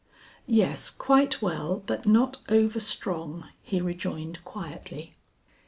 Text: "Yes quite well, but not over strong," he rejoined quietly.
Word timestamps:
"Yes 0.47 0.89
quite 0.89 1.43
well, 1.43 1.83
but 1.85 2.07
not 2.07 2.39
over 2.49 2.79
strong," 2.79 3.49
he 3.61 3.79
rejoined 3.81 4.43
quietly. 4.43 5.15